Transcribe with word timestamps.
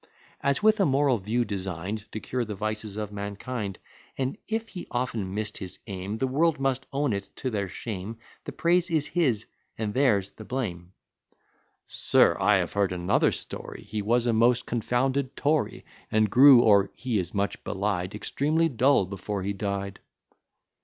As 0.41 0.63
with 0.63 0.79
a 0.79 0.85
moral 0.87 1.19
view 1.19 1.45
design'd 1.45 2.11
To 2.11 2.19
cure 2.19 2.43
the 2.43 2.55
vices 2.55 2.97
of 2.97 3.11
mankind: 3.11 3.77
And, 4.17 4.35
if 4.47 4.69
he 4.69 4.87
often 4.89 5.35
miss'd 5.35 5.59
his 5.59 5.77
aim, 5.85 6.17
The 6.17 6.25
world 6.25 6.59
must 6.59 6.87
own 6.91 7.13
it, 7.13 7.29
to 7.35 7.51
their 7.51 7.69
shame, 7.69 8.17
The 8.45 8.51
praise 8.51 8.89
is 8.89 9.05
his, 9.05 9.45
and 9.77 9.93
theirs 9.93 10.31
the 10.31 10.43
blame. 10.43 10.93
"Sir, 11.85 12.35
I 12.39 12.55
have 12.55 12.73
heard 12.73 12.91
another 12.93 13.31
story: 13.31 13.83
He 13.83 14.01
was 14.01 14.25
a 14.25 14.33
most 14.33 14.65
confounded 14.65 15.35
Tory, 15.35 15.85
And 16.11 16.31
grew, 16.31 16.63
or 16.63 16.89
he 16.95 17.19
is 17.19 17.35
much 17.35 17.63
belied, 17.63 18.15
Extremely 18.15 18.69
dull, 18.69 19.05
before 19.05 19.43
he 19.43 19.53
died." 19.53 19.99